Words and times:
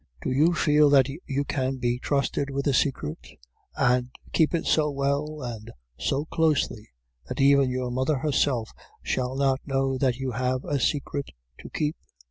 Do 0.23 0.31
you 0.31 0.55
feel 0.55 0.89
that 0.89 1.09
you 1.27 1.43
can 1.45 1.77
be 1.77 1.99
trusted 1.99 2.49
with 2.49 2.65
a 2.65 2.73
secret, 2.73 3.19
and 3.75 4.09
keep 4.33 4.55
it 4.55 4.65
so 4.65 4.89
well 4.89 5.43
and 5.43 5.69
so 5.95 6.25
closely 6.25 6.89
that 7.27 7.39
even 7.39 7.69
your 7.69 7.91
mother 7.91 8.17
herself 8.17 8.71
shall 9.03 9.35
not 9.35 9.61
know 9.63 9.99
that 9.99 10.15
you 10.17 10.31
have 10.31 10.65
a 10.65 10.79
secret 10.79 11.29
to 11.59 11.69
keep? 11.69 11.97